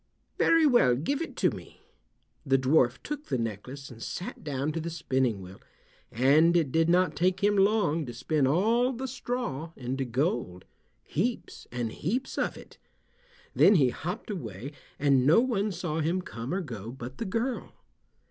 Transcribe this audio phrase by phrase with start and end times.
[0.39, 1.79] "Very well, give it to me."
[2.43, 5.61] The dwarf took the necklace and sat down to the spinning wheel,
[6.11, 11.91] and it did not take him long to spin all the straw into gold—heaps and
[11.91, 12.79] heaps of it.
[13.53, 17.73] Then he hopped away, and no one saw him come or go but the girl.